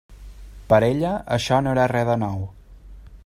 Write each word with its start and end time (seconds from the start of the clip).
Per 0.71 0.77
a 0.77 0.87
ella 0.93 1.11
això 1.37 1.61
no 1.67 1.73
era 1.75 1.87
res 1.93 2.09
de 2.13 2.17
nou. 2.25 2.39